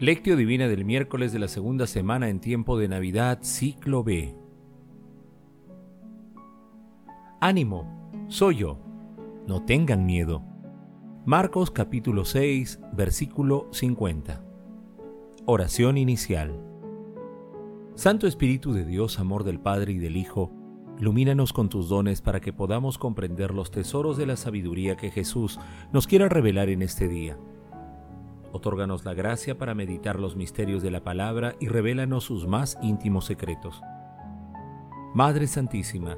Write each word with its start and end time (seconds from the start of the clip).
Lectio 0.00 0.36
Divina 0.36 0.68
del 0.68 0.84
miércoles 0.84 1.32
de 1.32 1.40
la 1.40 1.48
segunda 1.48 1.88
semana 1.88 2.28
en 2.28 2.38
tiempo 2.38 2.78
de 2.78 2.86
Navidad, 2.86 3.40
ciclo 3.42 4.04
B. 4.04 4.32
Ánimo, 7.40 8.12
soy 8.28 8.58
yo. 8.58 8.78
No 9.48 9.64
tengan 9.64 10.06
miedo. 10.06 10.44
Marcos 11.26 11.72
capítulo 11.72 12.24
6, 12.24 12.78
versículo 12.92 13.66
50. 13.72 14.40
Oración 15.46 15.98
inicial. 15.98 16.62
Santo 17.96 18.28
Espíritu 18.28 18.72
de 18.72 18.84
Dios, 18.84 19.18
amor 19.18 19.42
del 19.42 19.58
Padre 19.58 19.94
y 19.94 19.98
del 19.98 20.16
Hijo, 20.16 20.52
ilumínanos 21.00 21.52
con 21.52 21.68
tus 21.68 21.88
dones 21.88 22.22
para 22.22 22.38
que 22.38 22.52
podamos 22.52 22.98
comprender 22.98 23.52
los 23.52 23.72
tesoros 23.72 24.16
de 24.16 24.26
la 24.26 24.36
sabiduría 24.36 24.96
que 24.96 25.10
Jesús 25.10 25.58
nos 25.92 26.06
quiera 26.06 26.28
revelar 26.28 26.68
en 26.68 26.82
este 26.82 27.08
día. 27.08 27.36
Otórganos 28.52 29.04
la 29.04 29.14
gracia 29.14 29.58
para 29.58 29.74
meditar 29.74 30.18
los 30.18 30.36
misterios 30.36 30.82
de 30.82 30.90
la 30.90 31.04
palabra 31.04 31.54
y 31.60 31.68
revélanos 31.68 32.24
sus 32.24 32.46
más 32.46 32.78
íntimos 32.82 33.26
secretos. 33.26 33.82
Madre 35.14 35.46
Santísima, 35.46 36.16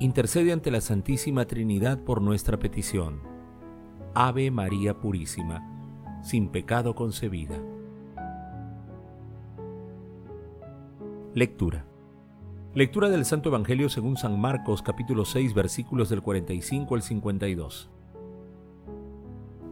intercede 0.00 0.52
ante 0.52 0.70
la 0.70 0.80
Santísima 0.80 1.44
Trinidad 1.44 1.98
por 2.00 2.22
nuestra 2.22 2.58
petición. 2.58 3.20
Ave 4.14 4.50
María 4.50 4.98
Purísima, 4.98 6.20
sin 6.22 6.48
pecado 6.48 6.94
concebida. 6.94 7.60
Lectura. 11.34 11.86
Lectura 12.74 13.08
del 13.08 13.24
Santo 13.24 13.48
Evangelio 13.48 13.88
según 13.88 14.16
San 14.16 14.40
Marcos 14.40 14.82
capítulo 14.82 15.24
6 15.24 15.54
versículos 15.54 16.08
del 16.08 16.22
45 16.22 16.94
al 16.94 17.02
52. 17.02 17.90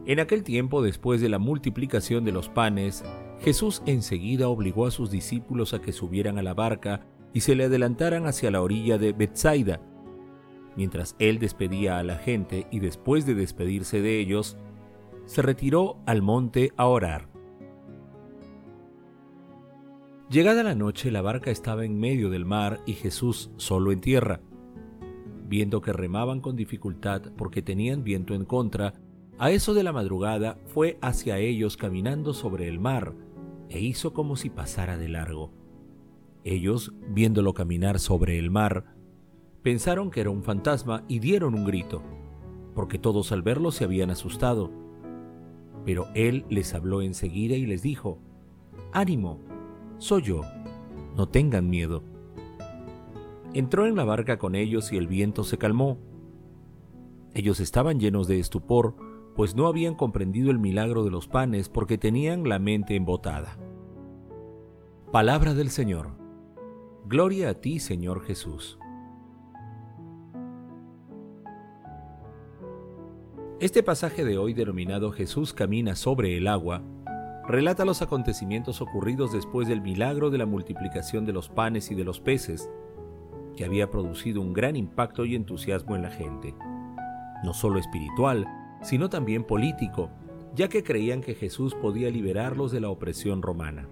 En 0.09 0.19
aquel 0.19 0.43
tiempo, 0.43 0.81
después 0.81 1.21
de 1.21 1.29
la 1.29 1.37
multiplicación 1.37 2.25
de 2.25 2.31
los 2.31 2.49
panes, 2.49 3.03
Jesús 3.41 3.83
enseguida 3.85 4.47
obligó 4.47 4.87
a 4.87 4.91
sus 4.91 5.11
discípulos 5.11 5.75
a 5.75 5.83
que 5.83 5.91
subieran 5.91 6.39
a 6.39 6.41
la 6.41 6.55
barca 6.55 7.05
y 7.31 7.41
se 7.41 7.53
le 7.53 7.65
adelantaran 7.65 8.25
hacia 8.25 8.49
la 8.49 8.63
orilla 8.63 8.97
de 8.97 9.13
Bethsaida 9.13 9.81
Mientras 10.75 11.15
él 11.19 11.37
despedía 11.37 11.99
a 11.99 12.03
la 12.03 12.15
gente 12.15 12.65
y 12.71 12.79
después 12.79 13.27
de 13.27 13.35
despedirse 13.35 14.01
de 14.01 14.19
ellos, 14.19 14.57
se 15.25 15.43
retiró 15.43 15.97
al 16.07 16.23
monte 16.23 16.71
a 16.75 16.87
orar. 16.87 17.29
Llegada 20.31 20.63
la 20.63 20.73
noche, 20.73 21.11
la 21.11 21.21
barca 21.21 21.51
estaba 21.51 21.85
en 21.85 21.99
medio 21.99 22.31
del 22.31 22.45
mar 22.45 22.79
y 22.87 22.93
Jesús 22.93 23.51
solo 23.57 23.91
en 23.91 24.01
tierra. 24.01 24.41
Viendo 25.47 25.81
que 25.81 25.93
remaban 25.93 26.41
con 26.41 26.55
dificultad 26.55 27.21
porque 27.37 27.61
tenían 27.61 28.03
viento 28.03 28.33
en 28.33 28.45
contra, 28.45 28.95
a 29.39 29.51
eso 29.51 29.73
de 29.73 29.83
la 29.83 29.93
madrugada 29.93 30.59
fue 30.67 30.99
hacia 31.01 31.39
ellos 31.39 31.77
caminando 31.77 32.33
sobre 32.33 32.67
el 32.67 32.79
mar 32.79 33.15
e 33.69 33.79
hizo 33.79 34.13
como 34.13 34.35
si 34.35 34.49
pasara 34.49 34.97
de 34.97 35.09
largo. 35.09 35.51
Ellos, 36.43 36.93
viéndolo 37.09 37.53
caminar 37.53 37.99
sobre 37.99 38.37
el 38.37 38.51
mar, 38.51 38.99
Pensaron 39.63 40.09
que 40.09 40.21
era 40.21 40.29
un 40.29 40.43
fantasma 40.43 41.03
y 41.09 41.19
dieron 41.19 41.53
un 41.53 41.65
grito, 41.65 42.01
porque 42.75 42.97
todos 42.97 43.31
al 43.33 43.41
verlo 43.41 43.71
se 43.71 43.83
habían 43.83 44.09
asustado. 44.09 44.71
Pero 45.85 46.07
él 46.15 46.45
les 46.49 46.73
habló 46.73 47.01
enseguida 47.01 47.55
y 47.55 47.65
les 47.65 47.81
dijo, 47.81 48.19
Ánimo, 48.93 49.39
soy 49.97 50.21
yo, 50.21 50.41
no 51.17 51.27
tengan 51.27 51.69
miedo. 51.69 52.03
Entró 53.53 53.85
en 53.85 53.95
la 53.95 54.05
barca 54.05 54.37
con 54.37 54.55
ellos 54.55 54.93
y 54.93 54.97
el 54.97 55.07
viento 55.07 55.43
se 55.43 55.57
calmó. 55.57 55.97
Ellos 57.33 57.59
estaban 57.59 57.99
llenos 57.99 58.27
de 58.27 58.39
estupor, 58.39 58.95
pues 59.39 59.55
no 59.55 59.67
habían 59.67 59.95
comprendido 59.95 60.51
el 60.51 60.59
milagro 60.59 61.05
de 61.05 61.11
los 61.11 61.29
panes 61.29 61.69
porque 61.69 61.97
tenían 61.97 62.49
la 62.49 62.59
mente 62.59 62.97
embotada. 62.97 63.57
Palabra 65.13 65.53
del 65.53 65.69
Señor. 65.69 66.09
Gloria 67.05 67.51
a 67.51 67.53
ti, 67.53 67.79
Señor 67.79 68.21
Jesús. 68.25 68.77
Este 73.61 73.81
pasaje 73.81 74.25
de 74.25 74.37
hoy 74.37 74.53
denominado 74.53 75.13
Jesús 75.13 75.53
camina 75.53 75.95
sobre 75.95 76.35
el 76.35 76.45
agua 76.45 76.81
relata 77.47 77.85
los 77.85 78.01
acontecimientos 78.01 78.81
ocurridos 78.81 79.31
después 79.31 79.69
del 79.69 79.79
milagro 79.79 80.31
de 80.31 80.37
la 80.37 80.47
multiplicación 80.47 81.25
de 81.25 81.31
los 81.31 81.47
panes 81.47 81.91
y 81.91 81.95
de 81.95 82.03
los 82.03 82.19
peces, 82.19 82.69
que 83.55 83.63
había 83.63 83.89
producido 83.89 84.41
un 84.41 84.51
gran 84.51 84.75
impacto 84.75 85.23
y 85.23 85.35
entusiasmo 85.35 85.95
en 85.95 86.01
la 86.01 86.11
gente, 86.11 86.53
no 87.45 87.53
solo 87.53 87.79
espiritual, 87.79 88.45
sino 88.81 89.09
también 89.09 89.43
político, 89.43 90.09
ya 90.55 90.67
que 90.67 90.83
creían 90.83 91.21
que 91.21 91.35
Jesús 91.35 91.75
podía 91.75 92.09
liberarlos 92.09 92.71
de 92.71 92.81
la 92.81 92.89
opresión 92.89 93.41
romana. 93.41 93.87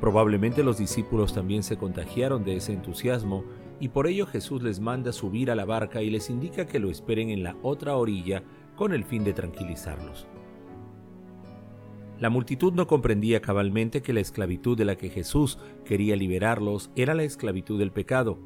Probablemente 0.00 0.64
los 0.64 0.78
discípulos 0.78 1.32
también 1.32 1.62
se 1.62 1.76
contagiaron 1.76 2.44
de 2.44 2.56
ese 2.56 2.72
entusiasmo 2.72 3.44
y 3.78 3.88
por 3.88 4.06
ello 4.06 4.26
Jesús 4.26 4.62
les 4.62 4.80
manda 4.80 5.12
subir 5.12 5.50
a 5.50 5.54
la 5.54 5.64
barca 5.64 6.02
y 6.02 6.10
les 6.10 6.30
indica 6.30 6.66
que 6.66 6.78
lo 6.78 6.90
esperen 6.90 7.30
en 7.30 7.42
la 7.42 7.56
otra 7.62 7.96
orilla 7.96 8.42
con 8.76 8.92
el 8.92 9.04
fin 9.04 9.24
de 9.24 9.32
tranquilizarlos. 9.32 10.26
La 12.18 12.30
multitud 12.30 12.72
no 12.72 12.86
comprendía 12.86 13.42
cabalmente 13.42 14.00
que 14.02 14.12
la 14.12 14.20
esclavitud 14.20 14.76
de 14.78 14.84
la 14.84 14.96
que 14.96 15.08
Jesús 15.08 15.58
quería 15.84 16.14
liberarlos 16.14 16.92
era 16.94 17.14
la 17.14 17.24
esclavitud 17.24 17.78
del 17.78 17.90
pecado. 17.90 18.38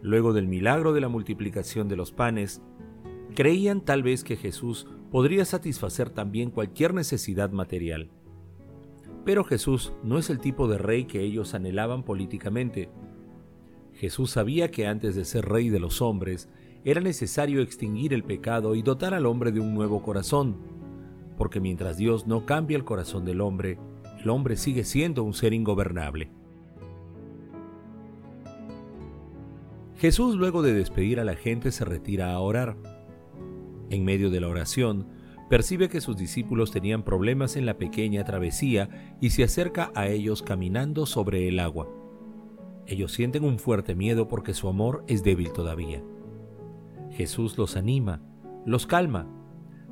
Luego 0.00 0.32
del 0.32 0.46
milagro 0.46 0.92
de 0.92 1.00
la 1.00 1.08
multiplicación 1.08 1.88
de 1.88 1.96
los 1.96 2.12
panes, 2.12 2.62
creían 3.38 3.82
tal 3.82 4.02
vez 4.02 4.24
que 4.24 4.34
Jesús 4.34 4.88
podría 5.12 5.44
satisfacer 5.44 6.10
también 6.10 6.50
cualquier 6.50 6.92
necesidad 6.92 7.52
material. 7.52 8.10
Pero 9.24 9.44
Jesús 9.44 9.92
no 10.02 10.18
es 10.18 10.28
el 10.28 10.40
tipo 10.40 10.66
de 10.66 10.76
rey 10.76 11.04
que 11.04 11.22
ellos 11.22 11.54
anhelaban 11.54 12.02
políticamente, 12.02 12.90
Jesús 13.92 14.32
sabía 14.32 14.72
que 14.72 14.88
antes 14.88 15.14
de 15.14 15.24
ser 15.24 15.44
rey 15.44 15.68
de 15.68 15.78
los 15.78 16.02
hombres, 16.02 16.48
era 16.84 17.00
necesario 17.00 17.62
extinguir 17.62 18.12
el 18.12 18.24
pecado 18.24 18.74
y 18.74 18.82
dotar 18.82 19.14
al 19.14 19.24
hombre 19.24 19.52
de 19.52 19.60
un 19.60 19.72
nuevo 19.72 20.02
corazón, 20.02 20.56
porque 21.36 21.60
mientras 21.60 21.96
Dios 21.96 22.26
no 22.26 22.44
cambia 22.44 22.76
el 22.76 22.84
corazón 22.84 23.24
del 23.24 23.40
hombre, 23.40 23.78
el 24.20 24.30
hombre 24.30 24.56
sigue 24.56 24.82
siendo 24.82 25.22
un 25.22 25.32
ser 25.32 25.54
ingobernable. 25.54 26.32
Jesús 29.94 30.34
luego 30.34 30.60
de 30.60 30.72
despedir 30.72 31.20
a 31.20 31.24
la 31.24 31.36
gente 31.36 31.70
se 31.70 31.84
retira 31.84 32.32
a 32.32 32.40
orar. 32.40 32.97
En 33.90 34.04
medio 34.04 34.30
de 34.30 34.40
la 34.40 34.48
oración, 34.48 35.06
percibe 35.48 35.88
que 35.88 36.00
sus 36.00 36.16
discípulos 36.16 36.70
tenían 36.70 37.02
problemas 37.02 37.56
en 37.56 37.64
la 37.66 37.78
pequeña 37.78 38.24
travesía 38.24 39.16
y 39.20 39.30
se 39.30 39.44
acerca 39.44 39.90
a 39.94 40.08
ellos 40.08 40.42
caminando 40.42 41.06
sobre 41.06 41.48
el 41.48 41.58
agua. 41.58 41.88
Ellos 42.86 43.12
sienten 43.12 43.44
un 43.44 43.58
fuerte 43.58 43.94
miedo 43.94 44.28
porque 44.28 44.54
su 44.54 44.68
amor 44.68 45.04
es 45.08 45.22
débil 45.22 45.52
todavía. 45.52 46.02
Jesús 47.10 47.56
los 47.56 47.76
anima, 47.76 48.22
los 48.66 48.86
calma, 48.86 49.26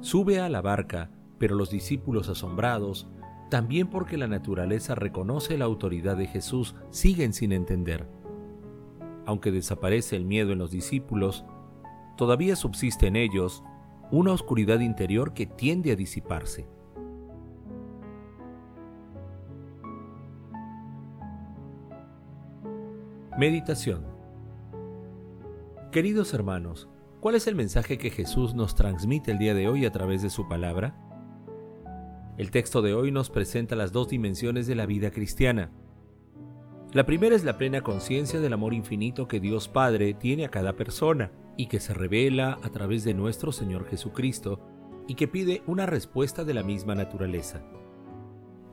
sube 0.01 0.41
a 0.41 0.49
la 0.49 0.61
barca, 0.61 1.11
pero 1.39 1.57
los 1.57 1.71
discípulos 1.71 2.29
asombrados, 2.29 3.09
también 3.51 3.89
porque 3.89 4.17
la 4.17 4.27
naturaleza 4.27 4.95
reconoce 4.95 5.57
la 5.57 5.65
autoridad 5.65 6.17
de 6.17 6.27
Jesús, 6.27 6.75
siguen 6.91 7.33
sin 7.33 7.53
entender. 7.53 8.09
Aunque 9.25 9.53
desaparece 9.53 10.17
el 10.17 10.25
miedo 10.25 10.53
en 10.53 10.59
los 10.59 10.71
discípulos, 10.71 11.45
todavía 12.17 12.57
subsiste 12.57 13.07
en 13.07 13.17
ellos 13.17 13.63
una 14.11 14.33
oscuridad 14.33 14.81
interior 14.81 15.35
que 15.35 15.47
tiende 15.47 15.91
a 15.93 15.97
disiparse. 15.97 16.69
Meditación 23.37 24.07
Queridos 25.91 26.33
hermanos, 26.35 26.89
¿cuál 27.21 27.35
es 27.35 27.47
el 27.47 27.55
mensaje 27.55 27.99
que 27.99 28.11
Jesús 28.11 28.55
nos 28.55 28.75
transmite 28.75 29.33
el 29.33 29.39
día 29.39 29.55
de 29.55 29.69
hoy 29.69 29.85
a 29.85 29.93
través 29.93 30.23
de 30.23 30.31
su 30.31 30.49
palabra? 30.49 30.95
El 32.39 32.51
texto 32.51 32.83
de 32.83 32.95
hoy 32.95 33.11
nos 33.11 33.31
presenta 33.31 33.77
las 33.77 33.93
dos 33.93 34.09
dimensiones 34.09 34.67
de 34.67 34.75
la 34.75 34.87
vida 34.87 35.11
cristiana. 35.11 35.71
La 36.93 37.05
primera 37.07 37.35
es 37.35 37.45
la 37.45 37.59
plena 37.59 37.81
conciencia 37.81 38.41
del 38.41 38.53
amor 38.53 38.73
infinito 38.73 39.27
que 39.27 39.41
Dios 39.41 39.69
Padre 39.69 40.15
tiene 40.15 40.45
a 40.45 40.51
cada 40.51 40.75
persona 40.75 41.33
y 41.57 41.67
que 41.67 41.81
se 41.81 41.95
revela 41.95 42.59
a 42.63 42.71
través 42.71 43.05
de 43.05 43.15
nuestro 43.15 43.53
Señor 43.53 43.87
Jesucristo 43.87 44.61
y 45.09 45.15
que 45.15 45.29
pide 45.29 45.63
una 45.67 45.87
respuesta 45.87 46.45
de 46.45 46.55
la 46.55 46.63
misma 46.63 46.95
naturaleza. 46.95 47.63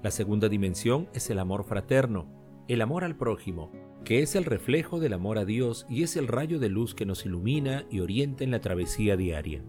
La 0.02 0.12
segunda 0.12 0.50
dimensión 0.50 1.08
es 1.14 1.30
el 1.30 1.40
amor 1.40 1.64
fraterno, 1.64 2.28
el 2.68 2.82
amor 2.82 3.04
al 3.04 3.16
prójimo, 3.16 3.72
que 4.04 4.22
es 4.22 4.36
el 4.36 4.46
reflejo 4.46 5.00
del 5.00 5.14
amor 5.14 5.38
a 5.38 5.46
Dios 5.46 5.86
y 5.90 6.04
es 6.04 6.18
el 6.18 6.28
rayo 6.28 6.60
de 6.60 6.70
luz 6.70 6.94
que 6.94 7.06
nos 7.06 7.26
ilumina 7.26 7.86
y 7.90 8.02
orienta 8.02 8.44
en 8.44 8.52
la 8.52 8.60
travesía 8.60 9.16
diaria. 9.16 9.64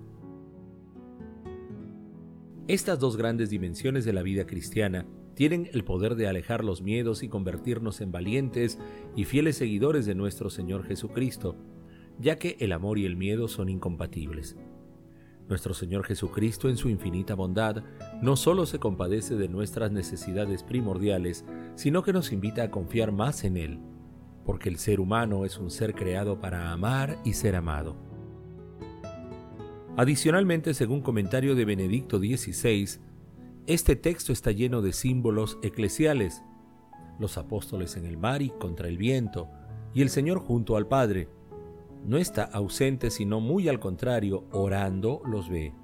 Estas 2.67 2.99
dos 2.99 3.17
grandes 3.17 3.51
dimensiones 3.51 4.05
de 4.05 4.13
la 4.13 4.23
vida 4.23 4.47
cristiana 4.47 5.07
tienen 5.35 5.69
el 5.73 5.85
poder 5.85 6.15
de 6.15 6.29
alejar 6.29 6.65
los 6.65 6.83
miedos 6.83 7.23
y 7.23 7.29
convertirnos 7.29 8.01
en 8.01 8.11
valientes 8.11 8.79
y 9.15 9.25
fieles 9.25 9.57
seguidores 9.57 10.07
de 10.07 10.15
nuestro 10.15 10.49
Señor 10.49 10.85
Jesucristo, 10.85 11.57
ya 12.19 12.37
que 12.39 12.57
el 12.61 12.73
amor 12.73 12.99
y 12.99 13.07
el 13.07 13.17
miedo 13.17 13.49
son 13.49 13.69
incompatibles. 13.69 14.57
Nuestro 15.49 15.75
Señor 15.75 16.05
Jesucristo 16.05 16.71
en 16.71 16.79
su 16.79 16.89
infinita 16.89 17.35
bondad 17.35 17.85
no 18.23 18.37
solo 18.37 18.65
se 18.65 18.79
compadece 18.79 19.37
de 19.37 19.49
nuestras 19.49 19.93
necesidades 19.93 20.63
primordiales, 20.63 21.45
sino 21.75 22.03
que 22.03 22.15
nos 22.15 22.33
invita 22.33 22.63
a 22.63 22.71
confiar 22.71 23.13
más 23.13 23.45
en 23.45 23.59
Él, 23.59 23.79
porque 24.47 24.71
el 24.71 24.79
ser 24.79 25.01
humano 25.01 25.45
es 25.45 25.59
un 25.59 25.71
ser 25.71 25.95
creado 25.95 26.41
para 26.41 26.73
amar 26.73 27.19
y 27.25 27.35
ser 27.35 27.57
amado. 27.57 27.97
Adicionalmente, 29.97 30.75
según 30.75 31.03
comentario 31.03 31.55
de 31.55 31.65
Benedicto 31.65 32.19
XVI, 32.19 33.01
este 33.67 33.97
texto 33.97 34.33
está 34.33 34.51
lleno 34.51 34.83
de 34.83 34.93
símbolos 34.93 35.59
eclesiales, 35.63 36.43
los 37.19 37.39
apóstoles 37.39 37.97
en 37.97 38.07
el 38.07 38.17
mar 38.17 38.43
y 38.43 38.51
contra 38.51 38.89
el 38.89 38.99
viento, 38.99 39.49
y 39.93 40.03
el 40.03 40.09
Señor 40.09 40.39
junto 40.41 40.77
al 40.77 40.89
Padre, 40.89 41.29
no 42.05 42.19
está 42.19 42.45
ausente, 42.45 43.11
sino 43.11 43.41
muy 43.41 43.69
al 43.69 43.81
contrario, 43.81 44.45
orando 44.53 45.23
los 45.25 45.49
ve. 45.49 45.75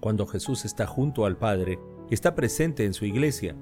Cuando 0.00 0.26
Jesús 0.26 0.64
está 0.64 0.86
junto 0.86 1.24
al 1.24 1.36
Padre, 1.36 1.78
está 2.10 2.34
presente 2.34 2.84
en 2.84 2.94
su 2.94 3.04
iglesia. 3.04 3.56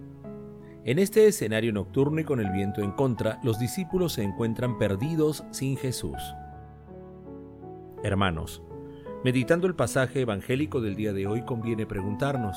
En 0.84 0.98
este 0.98 1.26
escenario 1.26 1.72
nocturno 1.72 2.20
y 2.20 2.24
con 2.24 2.40
el 2.40 2.50
viento 2.50 2.80
en 2.80 2.92
contra, 2.92 3.40
los 3.42 3.58
discípulos 3.58 4.14
se 4.14 4.22
encuentran 4.22 4.78
perdidos 4.78 5.44
sin 5.50 5.76
Jesús. 5.76 6.16
Hermanos, 8.02 8.62
meditando 9.24 9.66
el 9.66 9.74
pasaje 9.74 10.20
evangélico 10.20 10.80
del 10.80 10.96
día 10.96 11.12
de 11.12 11.26
hoy 11.26 11.42
conviene 11.42 11.86
preguntarnos, 11.86 12.56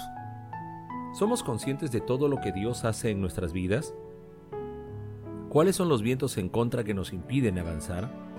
¿somos 1.14 1.44
conscientes 1.44 1.92
de 1.92 2.02
todo 2.02 2.28
lo 2.28 2.40
que 2.40 2.52
Dios 2.52 2.86
hace 2.86 3.10
en 3.10 3.22
nuestras 3.22 3.52
vidas? 3.52 3.94
¿Cuáles 5.50 5.76
son 5.76 5.90
los 5.90 6.02
vientos 6.02 6.38
en 6.38 6.48
contra 6.48 6.84
que 6.84 6.94
nos 6.94 7.12
impiden 7.12 7.60
avanzar? 7.60 8.31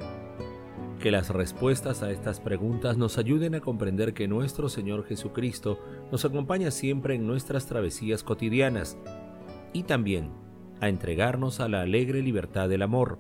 Que 1.03 1.11
las 1.11 1.31
respuestas 1.31 2.05
a 2.05 2.13
estas 2.13 2.39
preguntas 2.39 2.97
nos 2.97 3.19
ayuden 3.19 3.57
a 3.57 3.61
comprender 3.61 4.15
que 4.15 4.29
nuestro 4.29 4.69
Señor 4.69 5.05
Jesucristo 5.05 5.81
nos 6.13 6.25
acompaña 6.25 6.71
siempre 6.71 7.17
en 7.17 7.27
nuestras 7.27 7.67
travesías 7.67 8.23
cotidianas 8.23 8.97
y 9.73 9.83
también 9.83 10.31
a 10.81 10.89
entregarnos 10.89 11.59
a 11.59 11.69
la 11.69 11.81
alegre 11.81 12.23
libertad 12.23 12.69
del 12.69 12.83
amor, 12.83 13.19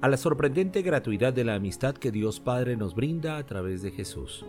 a 0.00 0.08
la 0.08 0.16
sorprendente 0.16 0.82
gratuidad 0.82 1.32
de 1.32 1.44
la 1.44 1.54
amistad 1.54 1.94
que 1.94 2.10
Dios 2.10 2.40
Padre 2.40 2.76
nos 2.76 2.96
brinda 2.96 3.38
a 3.38 3.46
través 3.46 3.82
de 3.82 3.92
Jesús. 3.92 4.44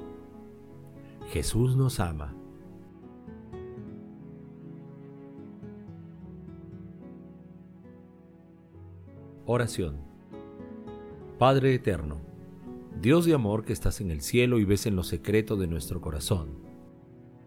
Jesús 1.32 1.76
nos 1.76 2.00
ama 2.00 2.34
Oración. 9.50 9.96
Padre 11.40 11.74
Eterno, 11.74 12.27
Dios 13.02 13.26
de 13.26 13.36
amor 13.36 13.64
que 13.64 13.74
estás 13.74 14.02
en 14.02 14.10
el 14.10 14.22
cielo 14.22 14.58
y 14.58 14.66
ves 14.66 14.88
en 14.88 14.96
lo 14.96 15.04
secreto 15.04 15.56
de 15.56 15.68
nuestro 15.68 16.02
corazón, 16.02 16.58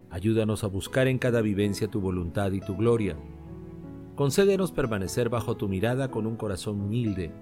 ayúdanos 0.09 0.63
a 0.63 0.67
buscar 0.67 1.07
en 1.07 1.19
cada 1.19 1.41
vivencia 1.41 1.89
tu 1.89 1.99
voluntad 1.99 2.53
y 2.53 2.61
tu 2.61 2.77
gloria. 2.77 3.17
Concédenos 4.15 4.71
permanecer 4.71 5.27
bajo 5.27 5.57
tu 5.57 5.67
mirada 5.67 6.09
con 6.09 6.25
un 6.25 6.37
corazón 6.37 6.79
humilde, 6.79 7.33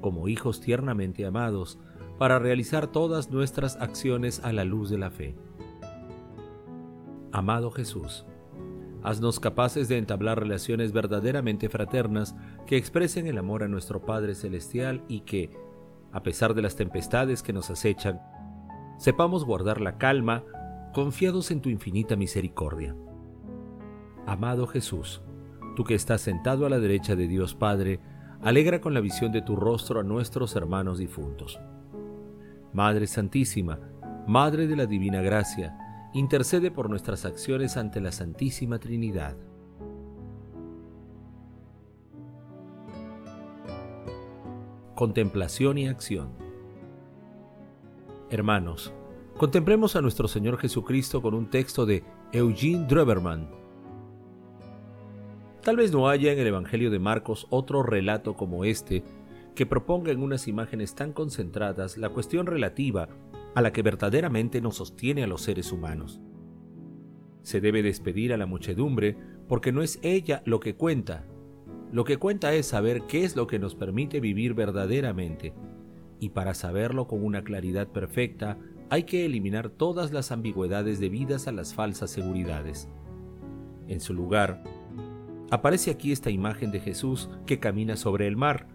como 0.00 0.28
hijos 0.28 0.60
tiernamente 0.60 1.26
amados, 1.26 1.78
para 2.18 2.38
realizar 2.38 2.86
todas 2.86 3.30
nuestras 3.30 3.76
acciones 3.76 4.40
a 4.44 4.52
la 4.54 4.64
luz 4.64 4.88
de 4.88 4.98
la 4.98 5.10
fe. 5.10 5.36
Amado 7.32 7.70
Jesús, 7.70 8.24
Haznos 9.02 9.38
capaces 9.38 9.88
de 9.88 9.96
entablar 9.96 10.40
relaciones 10.40 10.92
verdaderamente 10.92 11.68
fraternas 11.68 12.34
que 12.66 12.76
expresen 12.76 13.26
el 13.28 13.38
amor 13.38 13.62
a 13.62 13.68
nuestro 13.68 14.04
Padre 14.04 14.34
Celestial 14.34 15.04
y 15.08 15.20
que, 15.20 15.50
a 16.12 16.22
pesar 16.22 16.54
de 16.54 16.62
las 16.62 16.76
tempestades 16.76 17.42
que 17.42 17.52
nos 17.52 17.70
acechan, 17.70 18.20
sepamos 18.98 19.44
guardar 19.44 19.80
la 19.80 19.98
calma 19.98 20.44
confiados 20.92 21.50
en 21.50 21.60
tu 21.60 21.68
infinita 21.68 22.16
misericordia. 22.16 22.94
Amado 24.26 24.66
Jesús, 24.66 25.22
tú 25.76 25.84
que 25.84 25.94
estás 25.94 26.20
sentado 26.20 26.66
a 26.66 26.70
la 26.70 26.78
derecha 26.78 27.16
de 27.16 27.28
Dios 27.28 27.54
Padre, 27.54 28.00
alegra 28.42 28.80
con 28.80 28.94
la 28.94 29.00
visión 29.00 29.32
de 29.32 29.42
tu 29.42 29.56
rostro 29.56 30.00
a 30.00 30.02
nuestros 30.02 30.54
hermanos 30.56 30.98
difuntos. 30.98 31.58
Madre 32.72 33.06
Santísima, 33.06 33.78
Madre 34.26 34.66
de 34.66 34.76
la 34.76 34.86
Divina 34.86 35.22
Gracia, 35.22 35.78
intercede 36.12 36.70
por 36.70 36.90
nuestras 36.90 37.24
acciones 37.24 37.76
ante 37.76 38.00
la 38.00 38.12
Santísima 38.12 38.78
Trinidad. 38.78 39.36
Contemplación 44.98 45.78
y 45.78 45.86
acción 45.86 46.30
Hermanos, 48.30 48.92
contemplemos 49.36 49.94
a 49.94 50.00
nuestro 50.00 50.26
Señor 50.26 50.58
Jesucristo 50.58 51.22
con 51.22 51.34
un 51.34 51.50
texto 51.50 51.86
de 51.86 52.02
Eugene 52.32 52.84
Dreberman. 52.88 53.48
Tal 55.62 55.76
vez 55.76 55.92
no 55.92 56.08
haya 56.08 56.32
en 56.32 56.40
el 56.40 56.48
Evangelio 56.48 56.90
de 56.90 56.98
Marcos 56.98 57.46
otro 57.50 57.84
relato 57.84 58.34
como 58.34 58.64
este 58.64 59.04
que 59.54 59.66
proponga 59.66 60.10
en 60.10 60.20
unas 60.20 60.48
imágenes 60.48 60.96
tan 60.96 61.12
concentradas 61.12 61.96
la 61.96 62.08
cuestión 62.08 62.46
relativa 62.46 63.08
a 63.54 63.62
la 63.62 63.72
que 63.72 63.82
verdaderamente 63.82 64.60
nos 64.60 64.78
sostiene 64.78 65.22
a 65.22 65.28
los 65.28 65.42
seres 65.42 65.70
humanos. 65.70 66.20
Se 67.42 67.60
debe 67.60 67.84
despedir 67.84 68.32
a 68.32 68.36
la 68.36 68.46
muchedumbre 68.46 69.16
porque 69.46 69.70
no 69.70 69.82
es 69.82 70.00
ella 70.02 70.42
lo 70.44 70.58
que 70.58 70.74
cuenta. 70.74 71.24
Lo 71.90 72.04
que 72.04 72.18
cuenta 72.18 72.52
es 72.52 72.66
saber 72.66 73.02
qué 73.02 73.24
es 73.24 73.34
lo 73.34 73.46
que 73.46 73.58
nos 73.58 73.74
permite 73.74 74.20
vivir 74.20 74.54
verdaderamente. 74.54 75.54
Y 76.20 76.30
para 76.30 76.52
saberlo 76.52 77.06
con 77.06 77.24
una 77.24 77.42
claridad 77.42 77.88
perfecta, 77.88 78.58
hay 78.90 79.04
que 79.04 79.24
eliminar 79.24 79.70
todas 79.70 80.12
las 80.12 80.30
ambigüedades 80.30 81.00
debidas 81.00 81.48
a 81.48 81.52
las 81.52 81.74
falsas 81.74 82.10
seguridades. 82.10 82.88
En 83.86 84.00
su 84.00 84.12
lugar, 84.12 84.62
aparece 85.50 85.90
aquí 85.90 86.12
esta 86.12 86.30
imagen 86.30 86.70
de 86.70 86.80
Jesús 86.80 87.30
que 87.46 87.58
camina 87.58 87.96
sobre 87.96 88.26
el 88.26 88.36
mar, 88.36 88.66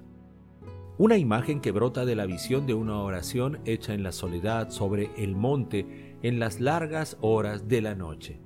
una 0.98 1.18
imagen 1.18 1.59
que 1.59 1.71
brota 1.71 2.06
de 2.06 2.16
la 2.16 2.25
visión 2.25 2.68
de 2.68 2.75
una 2.75 3.00
oración 3.00 3.59
hecha 3.66 3.94
en 3.94 4.04
la 4.04 4.12
soledad 4.12 4.69
sobre 4.69 5.09
el 5.18 5.36
monte 5.36 6.18
en 6.21 6.39
las 6.39 6.59
largas 6.59 7.18
horas 7.21 7.68
de 7.68 7.81
la 7.81 7.95
noche. 7.95 8.43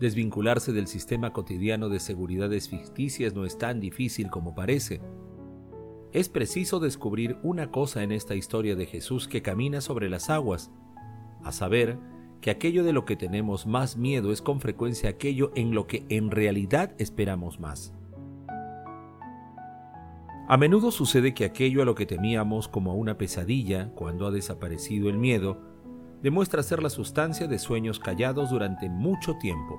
Desvincularse 0.00 0.72
del 0.72 0.88
sistema 0.88 1.32
cotidiano 1.32 1.88
de 1.88 2.00
seguridades 2.00 2.68
ficticias 2.68 3.34
no 3.34 3.46
es 3.46 3.56
tan 3.56 3.80
difícil 3.80 4.28
como 4.28 4.54
parece. 4.54 5.00
Es 6.12 6.28
preciso 6.28 6.80
descubrir 6.80 7.38
una 7.42 7.70
cosa 7.70 8.02
en 8.02 8.12
esta 8.12 8.34
historia 8.34 8.76
de 8.76 8.86
Jesús 8.86 9.26
que 9.26 9.40
camina 9.40 9.80
sobre 9.80 10.10
las 10.10 10.28
aguas, 10.28 10.70
a 11.42 11.52
saber, 11.52 11.98
que 12.42 12.50
aquello 12.50 12.84
de 12.84 12.92
lo 12.92 13.06
que 13.06 13.16
tenemos 13.16 13.66
más 13.66 13.96
miedo 13.96 14.32
es 14.32 14.42
con 14.42 14.60
frecuencia 14.60 15.08
aquello 15.08 15.50
en 15.54 15.74
lo 15.74 15.86
que 15.86 16.04
en 16.10 16.30
realidad 16.30 16.94
esperamos 16.98 17.58
más. 17.58 17.94
A 20.48 20.56
menudo 20.58 20.90
sucede 20.90 21.34
que 21.34 21.44
aquello 21.44 21.82
a 21.82 21.84
lo 21.84 21.94
que 21.94 22.06
temíamos 22.06 22.68
como 22.68 22.92
a 22.92 22.94
una 22.94 23.18
pesadilla, 23.18 23.90
cuando 23.94 24.26
ha 24.26 24.30
desaparecido 24.30 25.08
el 25.08 25.18
miedo, 25.18 25.60
demuestra 26.22 26.62
ser 26.62 26.82
la 26.82 26.90
sustancia 26.90 27.46
de 27.46 27.58
sueños 27.58 27.98
callados 27.98 28.50
durante 28.50 28.88
mucho 28.88 29.34
tiempo. 29.34 29.78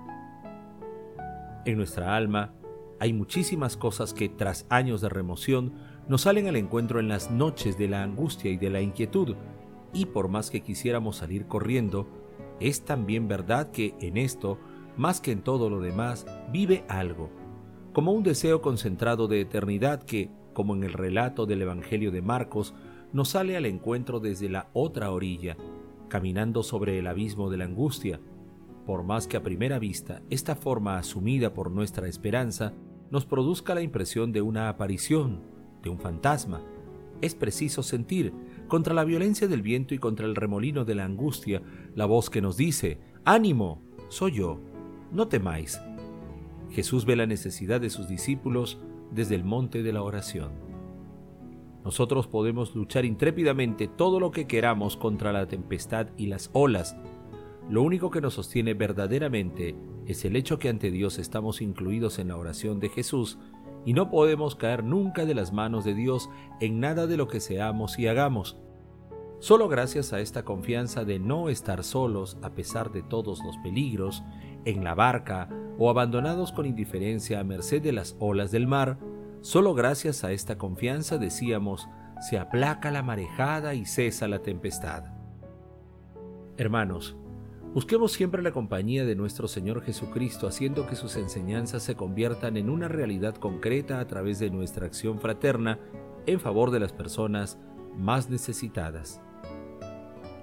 En 1.66 1.78
nuestra 1.78 2.16
alma 2.16 2.54
hay 3.00 3.14
muchísimas 3.14 3.78
cosas 3.78 4.14
que, 4.14 4.30
tras 4.30 4.66
años 4.70 5.02
de 5.02 5.10
remoción, 5.10 5.74
nos 6.08 6.22
salen 6.22 6.48
al 6.48 6.56
encuentro 6.56 7.00
en 7.00 7.08
las 7.08 7.30
noches 7.30 7.78
de 7.78 7.88
la 7.88 8.04
angustia 8.04 8.50
y 8.50 8.58
de 8.58 8.70
la 8.70 8.82
inquietud, 8.82 9.36
y 9.94 10.06
por 10.06 10.30
más 10.30 10.50
que 10.50 10.62
quisiéramos 10.62 11.18
salir 11.18 11.48
corriendo, 11.48 12.08
es 12.60 12.86
también 12.86 13.28
verdad 13.28 13.72
que 13.72 13.96
en 14.00 14.18
esto, 14.18 14.58
más 14.96 15.22
que 15.22 15.32
en 15.32 15.42
todo 15.42 15.70
lo 15.70 15.80
demás, 15.80 16.26
vive 16.52 16.84
algo, 16.88 17.30
como 17.94 18.12
un 18.14 18.24
deseo 18.24 18.62
concentrado 18.62 19.28
de 19.28 19.42
eternidad 19.42 20.04
que, 20.04 20.32
como 20.54 20.76
en 20.76 20.84
el 20.84 20.94
relato 20.94 21.46
del 21.46 21.62
Evangelio 21.62 22.12
de 22.12 22.22
Marcos, 22.22 22.74
nos 23.14 23.30
sale 23.30 23.58
al 23.58 23.66
encuentro 23.66 24.20
desde 24.20 24.50
la 24.50 24.70
otra 24.74 25.12
orilla, 25.12 25.56
caminando 26.08 26.64
sobre 26.64 27.00
el 27.00 27.08
abismo 27.08 27.50
de 27.50 27.58
la 27.58 27.66
angustia. 27.66 28.20
Por 28.86 29.04
más 29.04 29.28
que 29.28 29.38
a 29.38 29.44
primera 29.44 29.80
vista 29.80 30.22
esta 30.30 30.56
forma 30.56 30.98
asumida 30.98 31.54
por 31.54 31.72
nuestra 31.72 32.08
esperanza 32.08 32.74
nos 33.12 33.26
produzca 33.26 33.76
la 33.76 33.82
impresión 33.82 34.32
de 34.32 34.42
una 34.42 34.70
aparición, 34.70 35.42
de 35.82 35.90
un 35.90 36.00
fantasma, 36.00 36.62
es 37.22 37.36
preciso 37.36 37.84
sentir, 37.84 38.34
contra 38.68 38.94
la 38.94 39.04
violencia 39.04 39.48
del 39.48 39.62
viento 39.62 39.94
y 39.94 39.98
contra 39.98 40.26
el 40.26 40.36
remolino 40.36 40.86
de 40.86 40.96
la 40.96 41.06
angustia, 41.06 41.62
la 41.96 42.06
voz 42.06 42.30
que 42.30 42.42
nos 42.42 42.58
dice, 42.58 43.00
ánimo, 43.26 43.82
soy 44.10 44.34
yo, 44.34 44.60
no 45.12 45.28
temáis. 45.28 45.80
Jesús 46.70 47.06
ve 47.06 47.16
la 47.16 47.26
necesidad 47.26 47.82
de 47.82 47.90
sus 47.90 48.08
discípulos 48.08 48.80
desde 49.12 49.36
el 49.36 49.44
monte 49.44 49.84
de 49.84 49.94
la 49.94 50.04
oración. 50.04 50.52
Nosotros 51.88 52.28
podemos 52.28 52.76
luchar 52.76 53.06
intrépidamente 53.06 53.88
todo 53.88 54.20
lo 54.20 54.30
que 54.30 54.46
queramos 54.46 54.98
contra 54.98 55.32
la 55.32 55.48
tempestad 55.48 56.08
y 56.18 56.26
las 56.26 56.50
olas. 56.52 56.98
Lo 57.70 57.82
único 57.82 58.12
que 58.12 58.20
nos 58.20 58.34
sostiene 58.34 58.74
verdaderamente 58.74 59.74
es 60.06 60.26
el 60.26 60.36
hecho 60.36 60.60
que 60.60 60.68
ante 60.68 60.92
Dios 60.92 61.18
estamos 61.18 61.62
incluidos 61.62 62.20
en 62.20 62.28
la 62.28 62.36
oración 62.36 62.82
de 62.82 62.90
Jesús 62.90 63.40
y 63.86 63.94
no 63.94 64.10
podemos 64.10 64.58
caer 64.58 64.84
nunca 64.84 65.24
de 65.24 65.34
las 65.34 65.54
manos 65.54 65.86
de 65.86 65.94
Dios 65.94 66.30
en 66.60 66.82
nada 66.82 67.08
de 67.08 67.16
lo 67.16 67.30
que 67.30 67.40
seamos 67.40 67.98
y 67.98 68.08
hagamos. 68.08 68.58
Solo 69.40 69.70
gracias 69.70 70.12
a 70.12 70.20
esta 70.20 70.44
confianza 70.44 71.06
de 71.06 71.20
no 71.20 71.48
estar 71.48 71.86
solos 71.86 72.38
a 72.42 72.50
pesar 72.50 72.92
de 72.92 73.02
todos 73.02 73.42
los 73.46 73.56
peligros, 73.60 74.24
en 74.66 74.84
la 74.84 74.94
barca 74.94 75.48
o 75.78 75.90
abandonados 75.90 76.52
con 76.52 76.66
indiferencia 76.66 77.40
a 77.40 77.46
merced 77.46 77.82
de 77.82 77.94
las 77.94 78.18
olas 78.20 78.52
del 78.52 78.68
mar, 78.68 79.00
solo 79.48 79.74
gracias 79.74 80.26
a 80.26 80.34
esta 80.34 80.58
confianza 80.58 81.18
decíamos, 81.18 81.88
se 82.20 82.38
aplaca 82.38 82.92
la 82.92 83.02
marejada 83.02 83.76
y 83.76 83.86
cesa 83.86 84.28
la 84.28 84.40
tempestad. 84.40 85.06
Hermanos, 86.58 87.16
busquemos 87.74 88.12
siempre 88.12 88.42
la 88.42 88.52
compañía 88.52 89.06
de 89.06 89.16
nuestro 89.16 89.48
Señor 89.48 89.84
Jesucristo, 89.84 90.48
haciendo 90.48 90.86
que 90.86 90.98
sus 90.98 91.16
enseñanzas 91.16 91.84
se 91.84 91.96
conviertan 91.96 92.58
en 92.58 92.70
una 92.70 92.90
realidad 92.90 93.36
concreta 93.36 94.02
a 94.02 94.08
través 94.08 94.38
de 94.40 94.50
nuestra 94.50 94.86
acción 94.86 95.18
fraterna 95.18 95.80
en 96.26 96.42
favor 96.42 96.70
de 96.70 96.82
las 96.82 96.92
personas 96.92 97.58
más 97.96 98.30
necesitadas. 98.30 99.22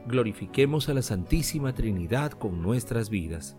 Glorifiquemos 0.07 0.89
a 0.89 0.95
la 0.95 1.03
Santísima 1.03 1.75
Trinidad 1.75 2.33
con 2.33 2.63
nuestras 2.63 3.11
vidas. 3.11 3.59